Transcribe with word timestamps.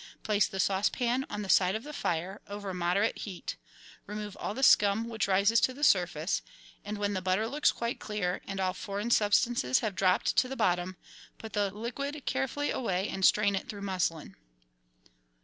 Place 0.23 0.47
the 0.47 0.59
saucepan 0.59 1.27
on 1.29 1.43
the 1.43 1.47
side 1.47 1.75
of 1.75 1.83
the 1.83 1.93
fire, 1.93 2.41
over 2.47 2.73
moderate 2.73 3.19
heat; 3.19 3.55
remove 4.07 4.35
all 4.37 4.55
the 4.55 4.63
scum 4.63 5.07
which 5.09 5.27
rises 5.27 5.61
to 5.61 5.75
the 5.75 5.83
surface, 5.83 6.41
and, 6.83 6.97
when 6.97 7.13
the 7.13 7.21
butter 7.21 7.47
looks 7.47 7.71
quite 7.71 7.99
clear 7.99 8.41
and 8.47 8.59
all 8.59 8.73
foreign 8.73 9.11
substances 9.11 9.81
have 9.81 9.93
dropped 9.93 10.35
to 10.37 10.47
the 10.47 10.55
bottom, 10.55 10.97
put 11.37 11.53
the 11.53 11.69
liquid 11.69 12.25
carefully 12.25 12.71
away 12.71 13.09
and 13.09 13.23
strain 13.25 13.53
it 13.53 13.69
through 13.69 13.83
muslin. 13.83 14.35